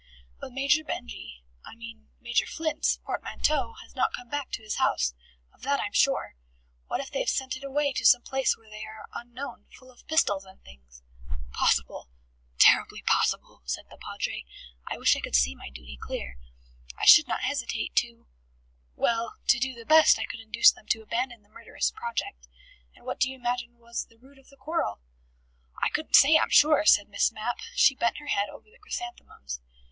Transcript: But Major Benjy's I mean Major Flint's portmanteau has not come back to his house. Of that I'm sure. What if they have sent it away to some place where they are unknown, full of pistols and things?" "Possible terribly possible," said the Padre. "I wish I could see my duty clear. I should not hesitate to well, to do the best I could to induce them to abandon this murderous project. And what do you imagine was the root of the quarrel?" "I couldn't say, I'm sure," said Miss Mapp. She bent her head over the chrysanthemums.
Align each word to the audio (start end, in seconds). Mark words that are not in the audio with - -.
But 0.39 0.51
Major 0.51 0.83
Benjy's 0.83 1.41
I 1.63 1.75
mean 1.75 2.07
Major 2.19 2.47
Flint's 2.47 2.97
portmanteau 3.05 3.73
has 3.83 3.93
not 3.95 4.13
come 4.15 4.29
back 4.29 4.49
to 4.53 4.63
his 4.63 4.77
house. 4.77 5.13
Of 5.53 5.61
that 5.61 5.79
I'm 5.79 5.93
sure. 5.93 6.37
What 6.87 7.01
if 7.01 7.11
they 7.11 7.19
have 7.19 7.29
sent 7.29 7.55
it 7.55 7.63
away 7.63 7.93
to 7.93 8.03
some 8.03 8.23
place 8.23 8.57
where 8.57 8.67
they 8.67 8.83
are 8.83 9.05
unknown, 9.13 9.67
full 9.69 9.91
of 9.91 10.07
pistols 10.07 10.43
and 10.43 10.59
things?" 10.63 11.03
"Possible 11.51 12.09
terribly 12.57 13.03
possible," 13.03 13.61
said 13.65 13.91
the 13.91 13.97
Padre. 13.97 14.43
"I 14.87 14.97
wish 14.97 15.15
I 15.15 15.19
could 15.19 15.35
see 15.35 15.53
my 15.53 15.69
duty 15.69 15.97
clear. 16.01 16.39
I 16.97 17.05
should 17.05 17.27
not 17.27 17.43
hesitate 17.43 17.95
to 17.97 18.25
well, 18.95 19.35
to 19.49 19.59
do 19.59 19.75
the 19.75 19.85
best 19.85 20.17
I 20.17 20.25
could 20.25 20.37
to 20.37 20.43
induce 20.43 20.71
them 20.71 20.87
to 20.87 21.03
abandon 21.03 21.43
this 21.43 21.51
murderous 21.51 21.91
project. 21.91 22.47
And 22.95 23.05
what 23.05 23.19
do 23.19 23.29
you 23.29 23.35
imagine 23.35 23.77
was 23.77 24.07
the 24.09 24.17
root 24.17 24.39
of 24.39 24.47
the 24.49 24.57
quarrel?" 24.57 24.99
"I 25.79 25.89
couldn't 25.89 26.15
say, 26.15 26.39
I'm 26.39 26.49
sure," 26.49 26.85
said 26.85 27.07
Miss 27.07 27.31
Mapp. 27.31 27.57
She 27.75 27.93
bent 27.93 28.17
her 28.17 28.29
head 28.29 28.49
over 28.49 28.67
the 28.71 28.79
chrysanthemums. 28.79 29.61